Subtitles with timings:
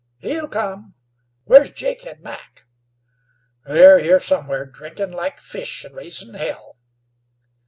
[0.17, 0.95] "He'll come.
[1.43, 2.65] Where's Jake and Mac?"
[3.65, 6.79] "They're here somewhere, drinkin' like fish, an' raisin' hell."